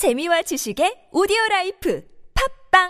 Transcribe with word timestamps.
재미와 0.00 0.40
지식의 0.40 1.12
오디오 1.12 1.36
라이프 1.50 2.00
팟빵 2.72 2.88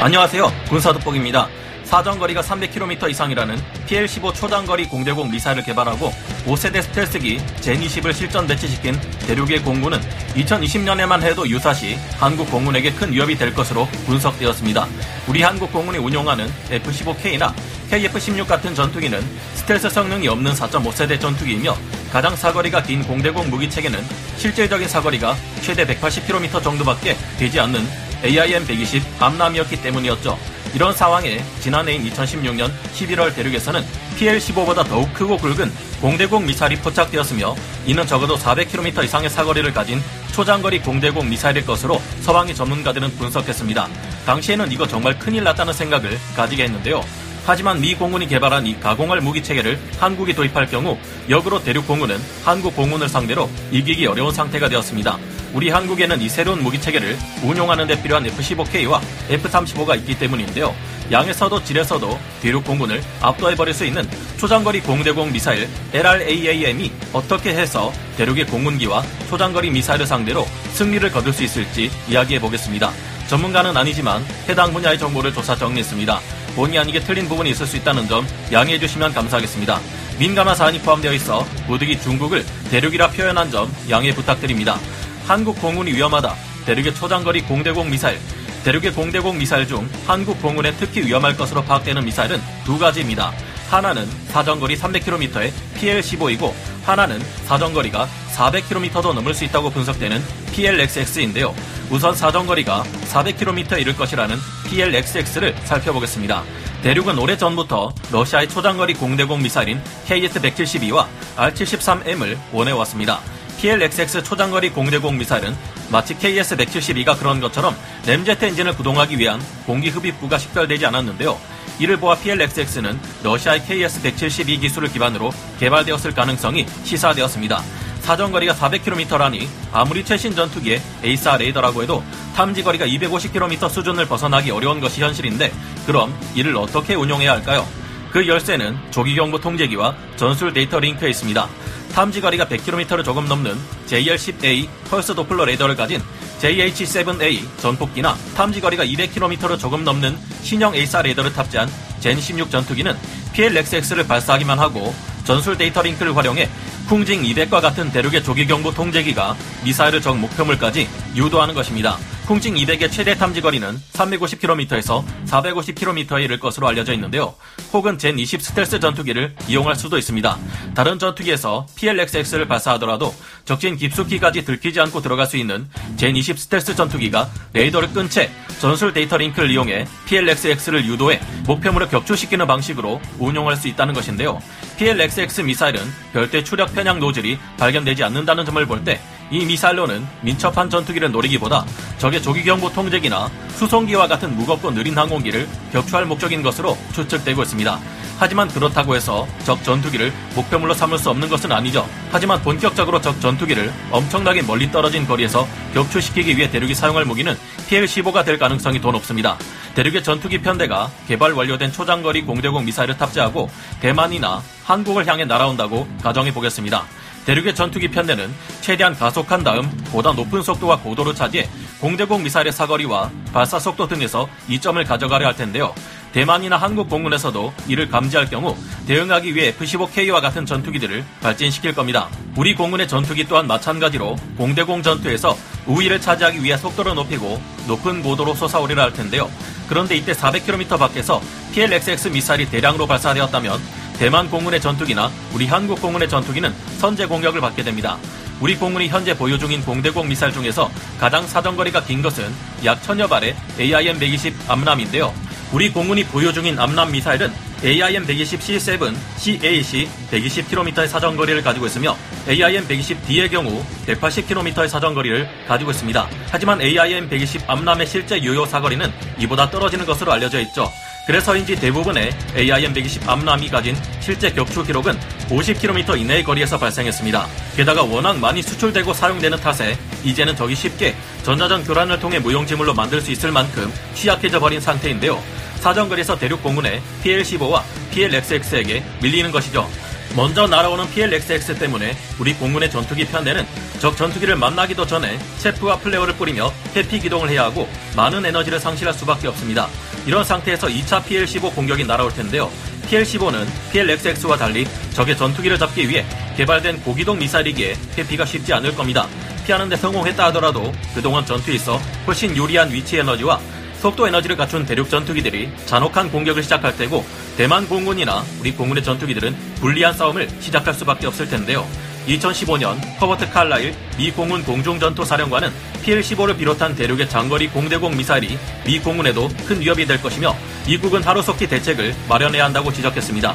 안녕하세요. 0.00 0.50
군사돋보기입니다. 0.70 1.48
사정거리가 1.84 2.40
300km 2.40 3.10
이상이라는 3.10 3.56
PL-15 3.86 4.34
초장거리 4.34 4.88
공대공 4.88 5.30
미사일을 5.30 5.64
개발하고 5.64 6.08
5세대 6.46 6.80
스텔스기 6.80 7.36
젠20을 7.60 8.14
실전 8.14 8.46
배치시킨 8.46 8.98
대륙의 9.26 9.64
공군은 9.64 10.00
2020년에만 10.34 11.20
해도 11.20 11.46
유사시 11.46 11.96
한국 12.16 12.50
공군에게 12.50 12.90
큰 12.94 13.12
위협이 13.12 13.36
될 13.36 13.52
것으로 13.52 13.86
분석되었습니다. 14.06 14.86
우리 15.28 15.42
한국 15.42 15.70
공군이 15.70 15.98
운용하는 15.98 16.48
F-15K나 16.70 17.52
KF-16 17.90 18.48
같은 18.48 18.74
전투기는 18.74 19.20
스텔스 19.56 19.90
성능이 19.90 20.26
없는 20.28 20.54
4.5세대 20.54 21.20
전투기이며 21.20 21.76
가장 22.16 22.34
사거리가 22.34 22.82
긴 22.82 23.02
공대공 23.02 23.50
무기체계는 23.50 24.02
실질적인 24.38 24.88
사거리가 24.88 25.36
최대 25.60 25.84
180km 25.84 26.62
정도밖에 26.62 27.14
되지 27.38 27.60
않는 27.60 27.86
AIM-120 28.22 29.02
암남이었기 29.20 29.82
때문이었죠. 29.82 30.38
이런 30.74 30.94
상황에 30.94 31.44
지난해인 31.60 32.08
2016년 32.08 32.70
11월 32.94 33.34
대륙에서는 33.34 33.84
PL-15보다 34.18 34.88
더욱 34.88 35.12
크고 35.12 35.36
굵은 35.36 35.70
공대공 36.00 36.46
미사일이 36.46 36.76
포착되었으며 36.76 37.54
이는 37.84 38.06
적어도 38.06 38.38
400km 38.38 39.04
이상의 39.04 39.28
사거리를 39.28 39.70
가진 39.74 40.00
초장거리 40.32 40.80
공대공 40.80 41.28
미사일일 41.28 41.66
것으로 41.66 42.00
서방의 42.22 42.54
전문가들은 42.54 43.10
분석했습니다. 43.18 43.88
당시에는 44.24 44.72
이거 44.72 44.88
정말 44.88 45.18
큰일 45.18 45.44
났다는 45.44 45.74
생각을 45.74 46.18
가지게 46.34 46.64
했는데요. 46.64 47.04
하지만 47.46 47.80
미 47.80 47.94
공군이 47.94 48.26
개발한 48.26 48.66
이 48.66 48.78
가공할 48.80 49.20
무기 49.20 49.40
체계를 49.40 49.78
한국이 50.00 50.34
도입할 50.34 50.66
경우 50.66 50.98
역으로 51.30 51.62
대륙 51.62 51.86
공군은 51.86 52.18
한국 52.44 52.74
공군을 52.74 53.08
상대로 53.08 53.48
이기기 53.70 54.04
어려운 54.06 54.32
상태가 54.32 54.68
되었습니다. 54.68 55.16
우리 55.54 55.70
한국에는 55.70 56.20
이 56.20 56.28
새로운 56.28 56.60
무기 56.60 56.80
체계를 56.80 57.16
운용하는 57.44 57.86
데 57.86 58.02
필요한 58.02 58.26
F-15K와 58.26 59.00
F-35가 59.30 59.96
있기 59.98 60.18
때문인데요. 60.18 60.74
양에서도 61.12 61.62
질에서도 61.62 62.18
대륙 62.42 62.64
공군을 62.64 63.00
압도해버릴 63.20 63.72
수 63.72 63.84
있는 63.84 64.08
초장거리 64.38 64.80
공대공 64.80 65.32
미사일 65.32 65.68
LRAAM이 65.92 66.90
어떻게 67.12 67.50
해서 67.50 67.92
대륙의 68.16 68.46
공군기와 68.46 69.04
초장거리 69.30 69.70
미사일을 69.70 70.04
상대로 70.04 70.44
승리를 70.72 71.08
거둘 71.12 71.32
수 71.32 71.44
있을지 71.44 71.92
이야기해 72.08 72.40
보겠습니다. 72.40 72.90
전문가는 73.28 73.76
아니지만 73.76 74.24
해당 74.48 74.72
분야의 74.72 74.98
정보를 74.98 75.32
조사 75.32 75.54
정리했습니다. 75.54 76.20
본의 76.56 76.78
아니게 76.78 77.00
틀린 77.00 77.28
부분이 77.28 77.50
있을 77.50 77.66
수 77.66 77.76
있다는 77.76 78.08
점 78.08 78.26
양해해 78.50 78.80
주시면 78.80 79.12
감사하겠습니다. 79.12 79.78
민감한 80.18 80.56
사안이 80.56 80.80
포함되어 80.80 81.12
있어 81.12 81.44
부득이 81.66 82.00
중국을 82.00 82.44
대륙이라 82.70 83.10
표현한 83.10 83.50
점 83.50 83.70
양해 83.90 84.12
부탁드립니다. 84.14 84.78
한국 85.26 85.60
공군이 85.60 85.92
위험하다. 85.92 86.34
대륙의 86.64 86.94
초장거리 86.94 87.42
공대공 87.42 87.90
미사일. 87.90 88.18
대륙의 88.64 88.92
공대공 88.94 89.38
미사일 89.38 89.68
중 89.68 89.88
한국 90.06 90.40
공군에 90.40 90.72
특히 90.72 91.02
위험할 91.02 91.36
것으로 91.36 91.62
파악되는 91.62 92.04
미사일은 92.04 92.40
두 92.64 92.78
가지입니다. 92.78 93.32
하나는 93.68 94.08
사정거리 94.28 94.76
300km의 94.76 95.52
PL-15이고 95.76 96.52
하나는 96.84 97.20
사정거리가 97.44 98.08
400km도 98.34 99.12
넘을 99.12 99.34
수 99.34 99.44
있다고 99.44 99.70
분석되는 99.70 100.22
PLXX인데요. 100.56 101.54
우선 101.90 102.14
사정거리가 102.14 102.82
400km에 103.10 103.78
이를 103.78 103.94
것이라는 103.94 104.36
PLXX를 104.68 105.54
살펴보겠습니다. 105.64 106.42
대륙은 106.82 107.18
오래전부터 107.18 107.92
러시아의 108.10 108.48
초장거리 108.48 108.94
공대공 108.94 109.42
미사일인 109.42 109.80
KS-172와 110.08 111.06
R-73M을 111.36 112.38
원해왔습니다. 112.52 113.20
PLXX 113.60 114.22
초장거리 114.24 114.70
공대공 114.70 115.18
미사일은 115.18 115.54
마치 115.90 116.14
KS-172가 116.14 117.18
그런 117.18 117.40
것처럼 117.40 117.76
램제트 118.06 118.46
엔진을 118.46 118.76
구동하기 118.76 119.18
위한 119.18 119.40
공기 119.66 119.90
흡입구가 119.90 120.38
식별되지 120.38 120.86
않았는데요. 120.86 121.38
이를 121.78 121.98
보아 121.98 122.16
PLXX는 122.16 122.98
러시아의 123.22 123.60
KS-172 123.60 124.60
기술을 124.62 124.88
기반으로 124.90 125.30
개발되었을 125.60 126.14
가능성이 126.14 126.66
시사되었습니다. 126.84 127.62
사정거리가 128.06 128.54
400km라니 128.54 129.48
아무리 129.72 130.04
최신 130.04 130.32
전투기의 130.32 130.80
AESA 131.02 131.38
레이더라고 131.38 131.82
해도 131.82 132.04
탐지거리가 132.36 132.86
250km 132.86 133.68
수준을 133.68 134.06
벗어나기 134.06 134.52
어려운 134.52 134.78
것이 134.78 135.02
현실인데 135.02 135.52
그럼 135.86 136.16
이를 136.36 136.56
어떻게 136.56 136.94
운용해야 136.94 137.32
할까요? 137.32 137.66
그 138.12 138.28
열쇠는 138.28 138.78
조기경보 138.92 139.40
통제기와 139.40 139.96
전술 140.14 140.52
데이터 140.52 140.78
링크에 140.78 141.10
있습니다. 141.10 141.48
탐지거리가 141.94 142.44
100km를 142.46 143.04
조금 143.04 143.26
넘는 143.26 143.58
JL-10A 143.86 144.68
펄스 144.88 145.16
도플러 145.16 145.44
레이더를 145.44 145.74
가진 145.74 146.00
JH-7A 146.38 147.58
전폭기나 147.58 148.14
탐지거리가 148.36 148.84
200km를 148.84 149.58
조금 149.58 149.82
넘는 149.82 150.16
신형 150.42 150.74
A4 150.74 151.02
레이더를 151.02 151.32
탑재한 151.32 151.68
젠16 152.00 152.52
전투기는 152.52 152.94
PLXX를 153.32 154.06
발사하기만 154.06 154.60
하고 154.60 154.94
전술 155.24 155.58
데이터 155.58 155.82
링크를 155.82 156.16
활용해 156.16 156.48
쿵징 156.86 157.22
200과 157.22 157.60
같은 157.60 157.90
대륙의 157.90 158.22
조기경보 158.22 158.72
통제기가 158.72 159.36
미사일을 159.64 160.00
적 160.00 160.16
목표물까지 160.16 160.88
유도하는 161.16 161.52
것입니다. 161.52 161.98
쿵징 162.26 162.54
200의 162.54 162.92
최대 162.92 163.16
탐지 163.16 163.40
거리는 163.40 163.76
350km에서 163.92 165.04
450km에 165.26 166.22
이를 166.22 166.38
것으로 166.38 166.68
알려져 166.68 166.92
있는데요. 166.94 167.34
혹은 167.72 167.98
젠20 167.98 168.40
스텔스 168.40 168.78
전투기를 168.78 169.34
이용할 169.48 169.74
수도 169.74 169.98
있습니다. 169.98 170.38
다른 170.74 170.98
전투기에서 170.98 171.66
PLXX를 171.74 172.46
발사하더라도 172.46 173.12
적진 173.44 173.76
깊숙이까지 173.76 174.44
들키지 174.44 174.80
않고 174.80 175.02
들어갈 175.02 175.26
수 175.26 175.36
있는 175.36 175.68
젠20 175.96 176.36
스텔스 176.36 176.76
전투기가 176.76 177.28
레이더를 177.52 177.92
끈 177.92 178.08
채 178.08 178.30
전술 178.60 178.92
데이터 178.92 179.16
링크를 179.16 179.50
이용해 179.50 179.86
PLXX를 180.06 180.86
유도해 180.86 181.20
목표물을 181.46 181.88
격추시키는 181.88 182.46
방식으로 182.46 183.00
운용할 183.18 183.56
수 183.56 183.68
있다는 183.68 183.94
것인데요. 183.94 184.40
PLXX 184.78 185.42
미사일은 185.42 185.80
별대 186.12 186.42
추력 186.42 186.74
편향 186.74 186.98
노즐이 187.00 187.38
발견되지 187.58 188.04
않는다는 188.04 188.44
점을 188.44 188.64
볼 188.66 188.84
때 188.84 189.00
이 189.30 189.44
미사일로는 189.44 190.06
민첩한 190.20 190.70
전투기를 190.70 191.10
노리기보다 191.10 191.64
적의 191.98 192.22
조기경보 192.22 192.72
통제기나 192.72 193.28
수송기와 193.56 194.06
같은 194.06 194.36
무겁고 194.36 194.70
느린 194.70 194.96
항공기를 194.96 195.48
격추할 195.72 196.06
목적인 196.06 196.42
것으로 196.42 196.78
추측되고 196.92 197.42
있습니다. 197.42 197.80
하지만 198.18 198.48
그렇다고 198.48 198.94
해서 198.94 199.26
적 199.44 199.62
전투기를 199.64 200.12
목표물로 200.34 200.74
삼을 200.74 200.98
수 200.98 201.10
없는 201.10 201.28
것은 201.28 201.52
아니죠. 201.52 201.86
하지만 202.12 202.40
본격적으로 202.40 203.00
적 203.00 203.20
전투기를 203.20 203.72
엄청나게 203.90 204.42
멀리 204.42 204.70
떨어진 204.70 205.06
거리에서 205.06 205.46
격추시키기 205.74 206.36
위해 206.36 206.48
대륙이 206.50 206.74
사용할 206.74 207.04
무기는 207.04 207.36
PL-15가 207.68 208.24
될 208.24 208.38
가능성이 208.38 208.80
더 208.80 208.90
높습니다. 208.92 209.36
대륙의 209.74 210.02
전투기 210.02 210.38
편대가 210.38 210.90
개발 211.06 211.32
완료된 211.32 211.72
초장거리 211.72 212.22
공대공 212.22 212.64
미사일을 212.64 212.96
탑재하고 212.96 213.50
대만이나 213.80 214.42
한국을 214.64 215.06
향해 215.06 215.24
날아온다고 215.24 215.86
가정해 216.02 216.32
보겠습니다. 216.32 216.84
대륙의 217.26 217.54
전투기 217.54 217.88
편대는 217.88 218.32
최대한 218.60 218.94
가속한 218.94 219.42
다음 219.42 219.68
보다 219.90 220.12
높은 220.12 220.42
속도와 220.42 220.78
고도를 220.78 221.14
차지해 221.14 221.48
공대공 221.80 222.22
미사일의 222.22 222.52
사거리와 222.52 223.10
발사 223.32 223.58
속도 223.58 223.88
등에서 223.88 224.28
이점을 224.48 224.82
가져가려 224.84 225.26
할 225.26 225.36
텐데요. 225.36 225.74
대만이나 226.16 226.56
한국 226.56 226.88
공군에서도 226.88 227.52
이를 227.68 227.90
감지할 227.90 228.30
경우 228.30 228.56
대응하기 228.86 229.34
위해 229.34 229.48
F-15K와 229.48 230.22
같은 230.22 230.46
전투기들을 230.46 231.04
발진시킬 231.20 231.74
겁니다. 231.74 232.08
우리 232.36 232.54
공군의 232.54 232.88
전투기 232.88 233.24
또한 233.24 233.46
마찬가지로 233.46 234.16
공대공 234.38 234.82
전투에서 234.82 235.36
우위를 235.66 236.00
차지하기 236.00 236.42
위해 236.42 236.56
속도를 236.56 236.94
높이고 236.94 237.38
높은 237.68 238.02
고도로 238.02 238.32
솟아오리라 238.32 238.84
할 238.84 238.94
텐데요. 238.94 239.30
그런데 239.68 239.94
이때 239.94 240.14
400km 240.14 240.78
밖에서 240.78 241.20
PLXX 241.52 242.08
미사일이 242.08 242.48
대량으로 242.48 242.86
발사되었다면 242.86 243.60
대만 243.98 244.30
공군의 244.30 244.62
전투기나 244.62 245.10
우리 245.34 245.46
한국 245.46 245.82
공군의 245.82 246.08
전투기는 246.08 246.50
선제 246.78 247.04
공격을 247.04 247.42
받게 247.42 247.62
됩니다. 247.62 247.98
우리 248.40 248.56
공군이 248.56 248.88
현재 248.88 249.14
보유 249.14 249.38
중인 249.38 249.62
공대공 249.66 250.08
미사일 250.08 250.32
중에서 250.32 250.70
가장 250.98 251.26
사정거리가 251.26 251.84
긴 251.84 252.00
것은 252.00 252.32
약 252.64 252.82
천여 252.82 253.06
발의 253.06 253.36
AIM-120 253.58 254.48
암람인데요. 254.48 255.25
우리 255.52 255.70
공군이 255.70 256.04
보유 256.04 256.32
중인 256.32 256.58
암람 256.58 256.90
미사일은 256.90 257.32
AIM-120C7, 257.62 258.94
CAC 259.16 259.88
120km의 260.10 260.88
사정거리를 260.88 261.40
가지고 261.42 261.66
있으며 261.66 261.96
AIM-120D의 262.28 263.30
경우 263.30 263.64
180km의 263.86 264.68
사정거리를 264.68 265.28
가지고 265.46 265.70
있습니다. 265.70 266.08
하지만 266.30 266.58
AIM-120 266.58 267.48
암람의 267.48 267.86
실제 267.86 268.20
유효 268.22 268.44
사거리는 268.44 268.92
이보다 269.20 269.48
떨어지는 269.48 269.86
것으로 269.86 270.12
알려져 270.12 270.40
있죠. 270.40 270.70
그래서인지 271.06 271.54
대부분의 271.56 272.10
AIM-120 272.34 273.08
암람이 273.08 273.48
가진 273.48 273.76
실제 274.00 274.32
격추 274.32 274.64
기록은 274.64 274.98
50km 275.28 276.00
이내의 276.00 276.24
거리에서 276.24 276.58
발생했습니다. 276.58 277.26
게다가 277.56 277.84
워낙 277.84 278.18
많이 278.18 278.42
수출되고 278.42 278.92
사용되는 278.92 279.38
탓에 279.38 279.78
이제는 280.04 280.34
적이 280.34 280.56
쉽게 280.56 280.96
전자전 281.22 281.62
교란을 281.64 282.00
통해 282.00 282.18
무용지물로 282.18 282.74
만들 282.74 283.00
수 283.00 283.12
있을 283.12 283.30
만큼 283.30 283.72
취약해져 283.94 284.40
버린 284.40 284.60
상태인데요. 284.60 285.22
사정거리에서 285.60 286.18
대륙 286.18 286.42
공군의 286.42 286.82
PL-15와 287.04 287.62
PL-XX에게 287.92 288.82
밀리는 289.00 289.30
것이죠. 289.30 289.68
먼저 290.16 290.46
날아오는 290.46 290.88
PLXX 290.90 291.58
때문에 291.58 291.96
우리 292.18 292.34
공군의 292.34 292.70
전투기 292.70 293.04
편대는 293.04 293.46
적 293.78 293.96
전투기를 293.96 294.34
만나기도 294.36 294.86
전에 294.86 295.18
체프와 295.38 295.78
플레어를 295.78 296.14
뿌리며 296.14 296.52
회피 296.74 297.00
기동을 297.00 297.28
해야 297.28 297.44
하고 297.44 297.68
많은 297.94 298.24
에너지를 298.24 298.58
상실할 298.58 298.94
수밖에 298.94 299.28
없습니다. 299.28 299.68
이런 300.06 300.24
상태에서 300.24 300.68
2차 300.68 301.02
PL-15 301.04 301.54
공격이 301.54 301.84
날아올 301.84 302.12
텐데요. 302.14 302.50
PL-15는 302.88 303.46
PLXX와 303.72 304.36
달리 304.36 304.66
적의 304.92 305.16
전투기를 305.16 305.58
잡기 305.58 305.88
위해 305.88 306.06
개발된 306.36 306.82
고기동 306.82 307.18
미사일이기에 307.18 307.74
회피가 307.98 308.24
쉽지 308.24 308.54
않을 308.54 308.74
겁니다. 308.76 309.08
피하는 309.44 309.68
데 309.68 309.76
성공했다 309.76 310.26
하더라도 310.26 310.72
그동안 310.94 311.26
전투에서 311.26 311.76
훨씬 312.06 312.36
유리한 312.36 312.72
위치 312.72 312.98
에너지와 312.98 313.40
속도 313.80 314.06
에너지를 314.06 314.36
갖춘 314.36 314.64
대륙 314.64 314.88
전투기들이 314.88 315.50
잔혹한 315.66 316.10
공격을 316.10 316.42
시작할 316.42 316.76
테고 316.76 317.04
대만 317.36 317.68
공군이나 317.68 318.24
우리 318.40 318.52
공군의 318.52 318.82
전투기들은 318.82 319.36
불리한 319.60 319.92
싸움을 319.92 320.28
시작할 320.40 320.72
수밖에 320.74 321.06
없을 321.06 321.28
텐데요. 321.28 321.66
2015년 322.06 322.78
허버트 323.00 323.30
칼라일 323.30 323.74
미 323.98 324.10
공군 324.10 324.44
공중전투 324.44 325.04
사령관은 325.04 325.50
PL-15를 325.82 326.38
비롯한 326.38 326.74
대륙의 326.74 327.08
장거리 327.08 327.48
공대공 327.48 327.96
미사일이 327.96 328.38
미 328.64 328.78
공군에도 328.78 329.28
큰 329.46 329.60
위협이 329.60 329.86
될 329.86 330.00
것이며 330.00 330.34
미국은 330.66 331.02
하루속히 331.02 331.46
대책을 331.46 331.94
마련해야 332.08 332.44
한다고 332.44 332.72
지적했습니다. 332.72 333.34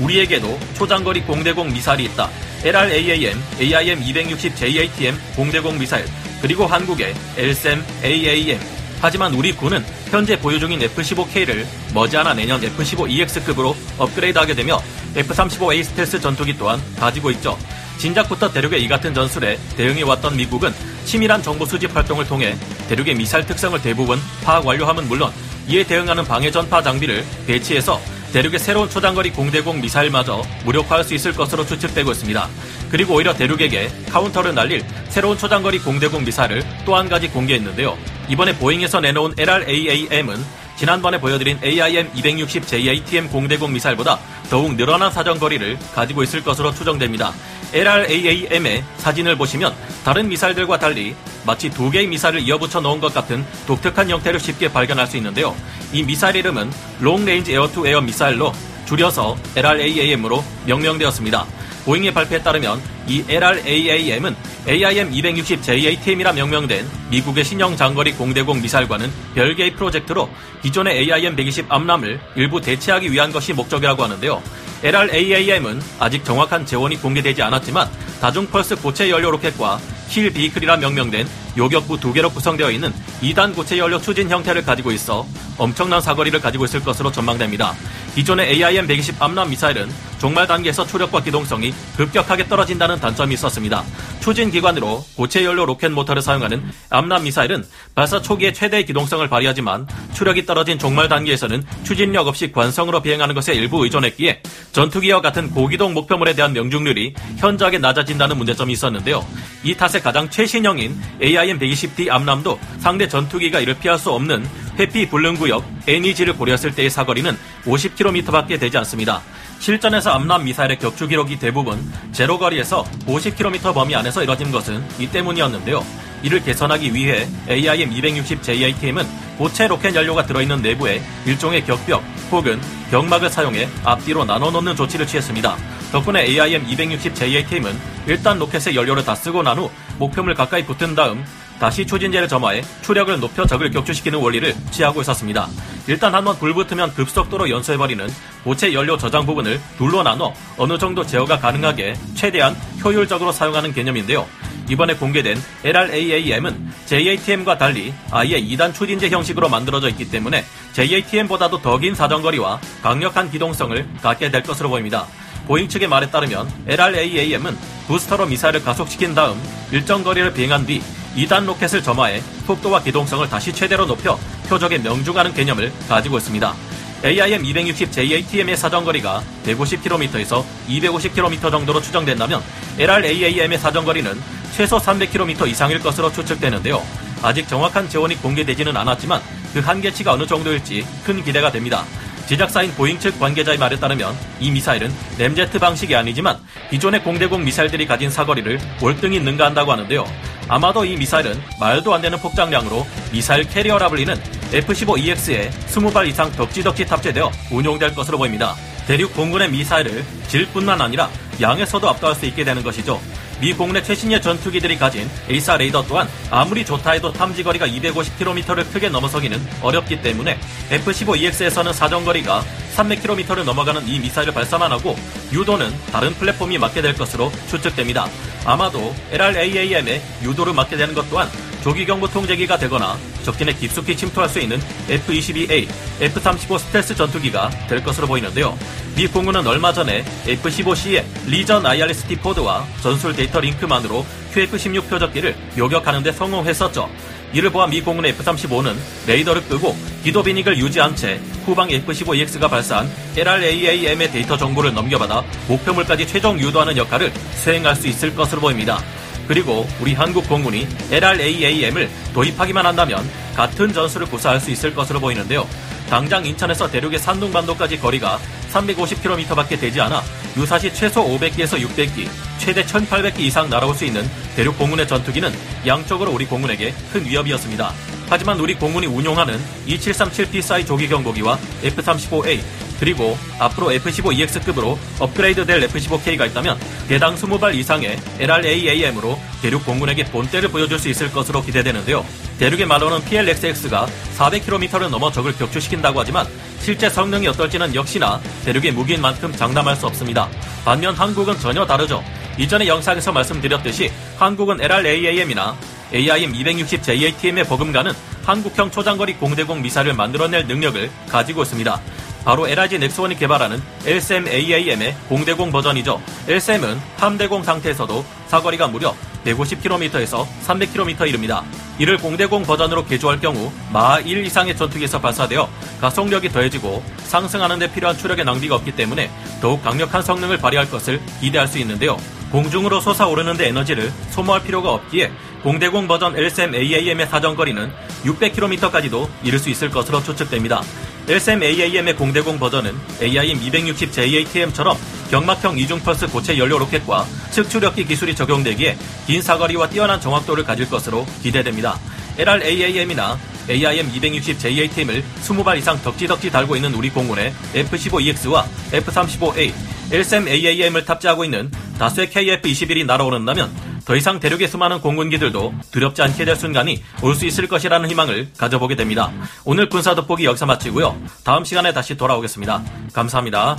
우리에게도 0.00 0.58
초장거리 0.74 1.22
공대공 1.22 1.72
미사일이 1.72 2.04
있다. 2.04 2.30
LRAAM, 2.62 3.38
AIM-260JATM 3.58 5.14
공대공 5.36 5.78
미사일, 5.78 6.06
그리고 6.40 6.66
한국의 6.66 7.14
LSAM, 7.36 7.84
AAM, 8.02 8.60
하지만 9.00 9.32
우리 9.34 9.52
군은 9.52 9.84
현재 10.10 10.38
보유 10.38 10.58
중인 10.58 10.82
F-15K를 10.82 11.64
머지않아 11.94 12.34
내년 12.34 12.62
F-15EX급으로 12.62 13.74
업그레이드하게 13.98 14.54
되며 14.54 14.78
F-35A 15.16 15.84
스텔스 15.84 16.20
전투기 16.20 16.56
또한 16.56 16.80
가지고 16.98 17.30
있죠. 17.32 17.58
진작부터 18.00 18.50
대륙의 18.50 18.82
이 18.82 18.88
같은 18.88 19.12
전술에 19.12 19.58
대응해 19.76 20.02
왔던 20.02 20.34
미국은 20.34 20.72
치밀한 21.04 21.42
정보 21.42 21.66
수집 21.66 21.94
활동을 21.94 22.26
통해 22.26 22.56
대륙의 22.88 23.14
미사일 23.14 23.44
특성을 23.44 23.80
대부분 23.82 24.18
파악 24.42 24.66
완료함은 24.66 25.06
물론 25.06 25.30
이에 25.68 25.84
대응하는 25.84 26.24
방해 26.24 26.50
전파 26.50 26.82
장비를 26.82 27.22
배치해서 27.46 28.00
대륙의 28.32 28.58
새로운 28.58 28.88
초장거리 28.88 29.30
공대공 29.32 29.82
미사일마저 29.82 30.42
무력화할 30.64 31.04
수 31.04 31.14
있을 31.14 31.34
것으로 31.34 31.66
추측되고 31.66 32.10
있습니다. 32.12 32.48
그리고 32.90 33.16
오히려 33.16 33.34
대륙에게 33.34 33.90
카운터를 34.08 34.54
날릴 34.54 34.82
새로운 35.10 35.36
초장거리 35.36 35.80
공대공 35.80 36.24
미사일을 36.24 36.64
또한 36.86 37.08
가지 37.08 37.28
공개했는데요. 37.28 37.98
이번에 38.30 38.56
보잉에서 38.56 39.00
내놓은 39.00 39.34
LRAAM은 39.36 40.42
지난번에 40.76 41.20
보여드린 41.20 41.60
AIM-260JATM 41.60 43.30
공대공 43.30 43.74
미사일보다 43.74 44.18
더욱 44.50 44.74
늘어난 44.74 45.12
사정거리를 45.12 45.78
가지고 45.94 46.24
있을 46.24 46.42
것으로 46.42 46.74
추정됩니다. 46.74 47.32
LRAAM의 47.72 48.82
사진을 48.98 49.36
보시면 49.36 49.72
다른 50.04 50.28
미사일들과 50.28 50.78
달리 50.78 51.14
마치 51.46 51.70
두 51.70 51.90
개의 51.90 52.08
미사일을 52.08 52.40
이어붙여 52.40 52.80
놓은 52.80 53.00
것 53.00 53.14
같은 53.14 53.46
독특한 53.66 54.10
형태를 54.10 54.40
쉽게 54.40 54.72
발견할 54.72 55.06
수 55.06 55.16
있는데요. 55.16 55.54
이 55.92 56.02
미사일 56.02 56.36
이름은 56.36 56.70
Long 56.98 57.24
Range 57.24 57.54
Air 57.54 57.68
to 57.68 57.86
Air 57.86 58.00
미사일로 58.00 58.52
줄여서 58.86 59.36
LRAAM으로 59.54 60.44
명명되었습니다. 60.66 61.46
보잉의 61.84 62.12
발표에 62.12 62.42
따르면 62.42 62.82
이 63.06 63.24
LRAAM은 63.28 64.36
AIM-260JATM이라 64.66 66.34
명명된 66.34 66.86
미국의 67.10 67.44
신형 67.44 67.76
장거리 67.76 68.12
공대공 68.12 68.60
미사일과는 68.60 69.10
별개의 69.34 69.74
프로젝트로 69.74 70.28
기존의 70.62 71.08
AIM-120 71.08 71.66
AMRAAM을 71.68 72.20
일부 72.36 72.60
대체하기 72.60 73.10
위한 73.10 73.32
것이 73.32 73.52
목적이라고 73.52 74.02
하는데요. 74.04 74.42
LRAAM은 74.82 75.82
아직 75.98 76.24
정확한 76.24 76.64
제원이 76.64 76.96
공개되지 76.96 77.42
않았지만 77.42 77.88
다중 78.20 78.46
펄스 78.46 78.76
고체 78.76 79.10
연료 79.10 79.30
로켓과 79.30 79.78
Kill 80.08 80.32
Vehicle이라 80.32 80.78
명명된 80.78 81.28
요격부 81.56 82.00
두 82.00 82.12
개로 82.12 82.30
구성되어 82.30 82.70
있는 82.70 82.92
2단 83.22 83.54
고체 83.54 83.78
연료 83.78 84.00
추진 84.00 84.28
형태를 84.28 84.64
가지고 84.64 84.90
있어 84.92 85.26
엄청난 85.56 86.00
사거리를 86.00 86.40
가지고 86.40 86.64
있을 86.64 86.80
것으로 86.80 87.12
전망됩니다. 87.12 87.74
기존의 88.14 88.54
AIM-120 88.54 89.20
암람 89.20 89.50
미사일은 89.50 89.88
종말 90.18 90.46
단계에서 90.46 90.86
추력과 90.86 91.22
기동성이 91.22 91.72
급격하게 91.96 92.48
떨어진다는 92.48 92.89
단점이 92.98 93.34
있었습니다. 93.34 93.84
추진 94.20 94.50
기관으로 94.50 95.04
고체 95.16 95.44
연료 95.44 95.66
로켓 95.66 95.90
모터를 95.90 96.22
사용하는 96.22 96.62
암람 96.88 97.24
미사일은 97.24 97.64
발사 97.94 98.20
초기에 98.20 98.52
최대의 98.52 98.86
기동성을 98.86 99.26
발휘하지만 99.28 99.86
추력이 100.14 100.46
떨어진 100.46 100.78
종말 100.78 101.08
단계에서는 101.08 101.62
추진력 101.84 102.26
없이 102.26 102.50
관성으로 102.50 103.02
비행하는 103.02 103.34
것에 103.34 103.54
일부 103.54 103.84
의존했기에 103.84 104.42
전투기와 104.72 105.20
같은 105.20 105.50
고기동 105.50 105.94
목표물에 105.94 106.34
대한 106.34 106.52
명중률이 106.52 107.14
현저하게 107.38 107.78
낮아진다는 107.78 108.36
문제점이 108.36 108.72
있었는데요. 108.72 109.24
이 109.62 109.74
탓에 109.74 110.00
가장 110.00 110.28
최신형인 110.28 110.98
AIM-120D 111.20 112.10
암람도 112.10 112.58
상대 112.78 113.06
전투기가 113.06 113.60
이를 113.60 113.74
피할 113.74 113.98
수 113.98 114.10
없는 114.10 114.46
회피 114.78 115.08
불능구역 115.08 115.64
NEG를 115.86 116.36
고려했을 116.36 116.74
때의 116.74 116.88
사거리는 116.88 117.36
50km밖에 117.64 118.58
되지 118.58 118.78
않습니다. 118.78 119.20
실전에서 119.60 120.10
암람 120.12 120.44
미사일의 120.44 120.78
격추 120.78 121.06
기록이 121.06 121.38
대부분 121.38 121.78
제로 122.12 122.38
거리에서 122.38 122.82
50km 123.06 123.74
범위 123.74 123.94
안에서 123.94 124.22
이뤄진 124.22 124.50
것은 124.50 124.82
이 124.98 125.06
때문이었는데요. 125.06 125.84
이를 126.22 126.42
개선하기 126.42 126.94
위해 126.94 127.28
AIM-260JATM은 127.48 129.06
고체 129.38 129.68
로켓 129.68 129.94
연료가 129.94 130.24
들어있는 130.26 130.62
내부에 130.62 131.02
일종의 131.26 131.64
격벽 131.64 132.02
혹은 132.30 132.60
경막을 132.90 133.28
사용해 133.30 133.68
앞뒤로 133.84 134.24
나눠 134.24 134.50
놓는 134.50 134.76
조치를 134.76 135.06
취했습니다. 135.06 135.56
덕분에 135.92 136.26
AIM-260JATM은 136.26 137.74
일단 138.06 138.38
로켓의 138.38 138.74
연료를 138.74 139.04
다 139.04 139.14
쓰고 139.14 139.42
난 139.42 139.58
후 139.58 139.70
목표물 139.98 140.34
가까이 140.34 140.64
붙은 140.64 140.94
다음 140.94 141.22
다시 141.60 141.86
초진제를 141.86 142.26
점화해 142.26 142.62
추력을 142.82 143.20
높여 143.20 143.44
적을 143.46 143.70
격추시키는 143.70 144.18
원리를 144.18 144.54
취하고 144.70 145.02
있었습니다. 145.02 145.46
일단 145.86 146.14
한번 146.14 146.38
불붙으면 146.38 146.94
급속도로 146.94 147.50
연소해버리는 147.50 148.08
고체 148.42 148.72
연료 148.72 148.96
저장 148.96 149.26
부분을 149.26 149.60
둘로 149.76 150.02
나눠 150.02 150.32
어느 150.56 150.78
정도 150.78 151.04
제어가 151.04 151.38
가능하게 151.38 151.94
최대한 152.14 152.56
효율적으로 152.82 153.30
사용하는 153.30 153.74
개념인데요. 153.74 154.26
이번에 154.70 154.94
공개된 154.94 155.36
LRAAM은 155.64 156.70
JATM과 156.86 157.58
달리 157.58 157.92
아예 158.10 158.40
2단 158.40 158.72
추진제 158.72 159.10
형식으로 159.10 159.48
만들어져 159.48 159.88
있기 159.90 160.10
때문에 160.10 160.44
JATM보다도 160.72 161.60
더 161.60 161.76
긴 161.78 161.94
사정거리와 161.94 162.60
강력한 162.82 163.30
기동성을 163.30 163.88
갖게 164.02 164.30
될 164.30 164.42
것으로 164.42 164.70
보입니다. 164.70 165.06
보잉 165.46 165.68
측의 165.68 165.88
말에 165.88 166.08
따르면 166.10 166.48
LRAAM은 166.68 167.58
부스터로 167.88 168.26
미사일을 168.26 168.62
가속시킨 168.62 169.14
다음 169.14 169.40
일정 169.72 170.04
거리를 170.04 170.32
비행한 170.32 170.64
뒤 170.64 170.80
2단 171.16 171.44
로켓을 171.44 171.82
점화해 171.82 172.22
속도와 172.46 172.82
기동성을 172.82 173.28
다시 173.28 173.52
최대로 173.52 173.86
높여 173.86 174.18
표적에 174.48 174.78
명중하는 174.78 175.34
개념을 175.34 175.72
가지고 175.88 176.18
있습니다. 176.18 176.54
AIM-260JATM의 177.02 178.56
사정거리가 178.56 179.22
150km에서 179.46 180.44
250km 180.68 181.50
정도로 181.50 181.80
추정된다면 181.80 182.42
LRAAM의 182.78 183.58
사정거리는 183.58 184.20
최소 184.54 184.78
300km 184.78 185.48
이상일 185.48 185.80
것으로 185.80 186.12
추측되는데요. 186.12 186.82
아직 187.22 187.48
정확한 187.48 187.88
제원이 187.88 188.16
공개되지는 188.16 188.76
않았지만 188.76 189.20
그 189.54 189.60
한계치가 189.60 190.12
어느 190.12 190.26
정도일지 190.26 190.86
큰 191.04 191.24
기대가 191.24 191.50
됩니다. 191.50 191.84
제작사인 192.26 192.72
보잉 192.74 192.98
측 192.98 193.18
관계자의 193.18 193.58
말에 193.58 193.76
따르면 193.78 194.14
이 194.38 194.50
미사일은 194.50 194.92
램제트 195.18 195.58
방식이 195.58 195.96
아니지만 195.96 196.38
기존의 196.70 197.02
공대공 197.02 197.44
미사일들이 197.44 197.86
가진 197.86 198.10
사거리를 198.10 198.60
월등히 198.80 199.18
능가한다고 199.20 199.72
하는데요. 199.72 200.04
아마도 200.50 200.84
이 200.84 200.96
미사일은 200.96 201.40
말도 201.60 201.94
안 201.94 202.02
되는 202.02 202.18
폭장량으로 202.18 202.84
미사일 203.12 203.44
캐리어라 203.44 203.88
불리는 203.88 204.20
F-15EX에 204.52 205.48
20발 205.48 206.08
이상 206.08 206.32
덕지덕지 206.32 206.86
탑재되어 206.86 207.30
운용될 207.52 207.94
것으로 207.94 208.18
보입니다. 208.18 208.56
대륙 208.88 209.14
공군의 209.14 209.48
미사일은 209.48 210.04
질뿐만 210.26 210.80
아니라 210.80 211.08
양에서도 211.40 211.88
압도할 211.88 212.16
수 212.16 212.26
있게 212.26 212.42
되는 212.42 212.64
것이죠. 212.64 213.00
미 213.40 213.54
공군의 213.54 213.84
최신의 213.84 214.20
전투기들이 214.20 214.76
가진 214.76 215.08
AESA 215.28 215.56
레이더 215.56 215.86
또한 215.86 216.08
아무리 216.32 216.64
좋다 216.64 216.90
해도 216.90 217.12
탐지거리가 217.12 217.68
250km를 217.68 218.72
크게 218.72 218.88
넘어서기는 218.88 219.40
어렵기 219.62 220.02
때문에 220.02 220.36
F-15EX에서는 220.72 221.72
사정거리가 221.72 222.42
300km를 222.80 223.44
넘어가는 223.44 223.86
이 223.86 223.98
미사일을 223.98 224.32
발사만 224.32 224.72
하고 224.72 224.96
유도는 225.32 225.72
다른 225.92 226.14
플랫폼이 226.14 226.58
맡게 226.58 226.82
될 226.82 226.94
것으로 226.94 227.30
추측됩니다. 227.48 228.06
아마도 228.44 228.94
LRAAM의 229.12 230.00
유도를 230.22 230.54
맡게 230.54 230.76
되는 230.76 230.94
것 230.94 231.08
또한 231.10 231.28
조기경보 231.62 232.08
통제기가 232.08 232.56
되거나 232.58 232.96
적진에 233.22 233.52
깊숙이 233.52 233.94
침투할 233.94 234.30
수 234.30 234.40
있는 234.40 234.58
F-22A, 234.88 235.68
F-35 236.00 236.58
스텔스 236.58 236.94
전투기가 236.94 237.50
될 237.68 237.84
것으로 237.84 238.06
보이는데요. 238.06 238.58
미 238.96 239.06
공군은 239.06 239.46
얼마 239.46 239.70
전에 239.72 240.02
F-15C의 240.26 241.04
리전 241.26 241.66
IRST 241.66 242.16
포드와 242.16 242.64
전술 242.82 243.14
데이터 243.14 243.40
링크만으로 243.40 244.06
QF-16 244.32 244.88
표적기를 244.88 245.36
요격하는 245.58 246.02
데 246.02 246.12
성공했었죠. 246.12 246.88
이를 247.32 247.50
보아 247.50 247.66
미 247.66 247.80
공군의 247.80 248.12
F-35는 248.12 248.74
레이더를 249.06 249.44
끄고 249.44 249.76
기도 250.02 250.22
비닉을 250.22 250.58
유지한 250.58 250.96
채 250.96 251.20
후방 251.46 251.70
F-15EX가 251.70 252.50
발사한 252.50 252.90
LRAAM의 253.16 254.10
데이터 254.10 254.36
정보를 254.36 254.74
넘겨받아 254.74 255.22
목표물까지 255.48 256.06
최종 256.06 256.38
유도하는 256.40 256.76
역할을 256.76 257.12
수행할 257.36 257.76
수 257.76 257.86
있을 257.88 258.14
것으로 258.14 258.40
보입니다. 258.40 258.82
그리고 259.28 259.68
우리 259.80 259.94
한국 259.94 260.28
공군이 260.28 260.66
LRAAM을 260.90 261.88
도입하기만 262.12 262.66
한다면 262.66 263.08
같은 263.36 263.72
전술을 263.72 264.08
구사할 264.08 264.40
수 264.40 264.50
있을 264.50 264.74
것으로 264.74 264.98
보이는데요. 264.98 265.46
당장 265.88 266.26
인천에서 266.26 266.68
대륙의 266.70 266.98
산둥반도까지 266.98 267.78
거리가 267.78 268.18
350km밖에 268.52 269.58
되지 269.60 269.80
않아 269.80 270.02
유사시 270.36 270.72
최소 270.74 271.04
500기에서 271.04 271.60
600기, 271.60 272.08
최대 272.38 272.64
1800기 272.64 273.20
이상 273.20 273.50
날아올 273.50 273.74
수 273.74 273.84
있는 273.84 274.08
대륙 274.36 274.56
공군의 274.58 274.86
전투기는 274.86 275.32
양쪽으로 275.66 276.12
우리 276.12 276.24
공군에게 276.26 276.72
큰 276.92 277.04
위협이었습니다. 277.04 277.72
하지만 278.08 278.40
우리 278.40 278.54
공군이 278.54 278.86
운용하는 278.86 279.40
2737P4I 279.68 280.66
조기 280.66 280.88
경보기와 280.88 281.38
F-35A 281.62 282.40
그리고 282.80 283.16
앞으로 283.38 283.72
F-15EX급으로 283.72 284.76
업그레이드될 284.98 285.62
F-15K가 285.64 286.26
있다면 286.30 286.58
대당 286.88 287.14
20발 287.14 287.54
이상의 287.54 287.98
LRAAM으로 288.18 289.18
대륙 289.42 289.64
공군에게 289.66 290.04
본때를 290.06 290.48
보여줄 290.48 290.78
수 290.78 290.88
있을 290.88 291.12
것으로 291.12 291.42
기대되는데요. 291.42 292.04
대륙의 292.38 292.66
말로는 292.66 293.04
PLXX가 293.04 293.86
400km를 294.16 294.88
넘어 294.88 295.12
적을 295.12 295.36
격추시킨다고 295.36 296.00
하지만 296.00 296.26
실제 296.60 296.88
성능이 296.88 297.26
어떨지는 297.28 297.74
역시나 297.74 298.20
대륙의 298.44 298.72
무기인 298.72 299.00
만큼 299.00 299.34
장담할 299.34 299.76
수 299.76 299.86
없습니다. 299.86 300.28
반면 300.64 300.94
한국은 300.94 301.38
전혀 301.38 301.66
다르죠. 301.66 302.04
이전의 302.38 302.68
영상에서 302.68 303.12
말씀드렸듯이 303.12 303.90
한국은 304.18 304.60
LRAAM이나 304.60 305.56
AIM-260JATM의 305.92 307.48
버금가는 307.48 307.92
한국형 308.24 308.70
초장거리 308.70 309.14
공대공 309.14 309.62
미사를 309.62 309.92
만들어낼 309.92 310.46
능력을 310.46 310.90
가지고 311.08 311.42
있습니다. 311.42 311.80
바로 312.24 312.46
LIG 312.46 312.78
넥스원이 312.78 313.18
개발하는 313.18 313.60
LSM-AAM의 313.86 314.94
공대공 315.08 315.50
버전이죠. 315.50 316.00
LSM은 316.28 316.78
함대공 316.98 317.42
상태에서도 317.42 318.04
사거리가 318.28 318.68
무려 318.68 318.94
150km에서 319.24 320.26
300km 320.46 321.08
이릅니다. 321.08 321.42
이를 321.80 321.96
공대공 321.96 322.42
버전으로 322.42 322.84
개조할 322.84 323.20
경우 323.20 323.50
마하 323.72 324.00
1 324.00 324.26
이상의 324.26 324.54
전투기에서 324.54 325.00
발사되어 325.00 325.48
가속력이 325.80 326.28
더해지고 326.28 326.84
상승하는 327.04 327.58
데 327.58 327.72
필요한 327.72 327.96
추력의 327.96 328.26
낭비가 328.26 328.54
없기 328.56 328.72
때문에 328.72 329.10
더욱 329.40 329.62
강력한 329.62 330.02
성능을 330.02 330.36
발휘할 330.36 330.70
것을 330.70 331.00
기대할 331.22 331.48
수 331.48 331.58
있는데요. 331.58 331.96
공중으로 332.32 332.80
솟아오르는 332.82 333.38
데 333.38 333.48
에너지를 333.48 333.90
소모할 334.10 334.42
필요가 334.42 334.74
없기에 334.74 335.10
공대공 335.42 335.88
버전 335.88 336.14
LSM-AAM의 336.16 337.08
사정거리는 337.08 337.72
600km까지도 338.04 339.08
이를 339.24 339.38
수 339.38 339.48
있을 339.48 339.70
것으로 339.70 340.02
추측됩니다. 340.02 340.60
LSM-AAM의 341.08 341.96
공대공 341.96 342.38
버전은 342.38 342.74
AIM-260JATM처럼 343.00 344.76
경막형 345.10 345.58
이중펄스 345.58 346.08
고체 346.08 346.38
연료 346.38 346.58
로켓과 346.58 347.04
측추력기 347.30 347.84
기술이 347.86 348.14
적용되기에 348.14 348.76
긴 349.06 349.22
사거리와 349.22 349.68
뛰어난 349.68 350.00
정확도를 350.00 350.44
가질 350.44 350.70
것으로 350.70 351.06
기대됩니다. 351.22 351.78
LRAAM이나 352.18 353.18
AIM-260JATM을 353.48 355.02
20발 355.22 355.58
이상 355.58 355.80
덕지덕지 355.82 356.30
달고 356.30 356.56
있는 356.56 356.74
우리 356.74 356.90
공군의 356.90 357.32
F-15EX와 357.54 358.44
F-35A, 358.72 359.52
LSM-AAM을 359.90 360.84
탑재하고 360.84 361.24
있는 361.24 361.50
다수의 361.78 362.08
KF-21이 362.10 362.86
날아오른다면 362.86 363.70
더 363.84 363.96
이상 363.96 364.20
대륙의 364.20 364.46
수많은 364.46 364.80
공군기들도 364.80 365.54
두렵지 365.72 366.02
않게 366.02 366.24
될 366.24 366.36
순간이 366.36 366.82
올 367.02 367.14
수 367.14 367.26
있을 367.26 367.48
것이라는 367.48 367.90
희망을 367.90 368.28
가져보게 368.36 368.76
됩니다. 368.76 369.10
오늘 369.44 369.68
군사 369.68 369.94
돋보기 369.94 370.24
여기서 370.24 370.46
마치고요. 370.46 370.96
다음 371.24 371.44
시간에 371.44 371.72
다시 371.72 371.96
돌아오겠습니다. 371.96 372.62
감사합니다. 372.92 373.58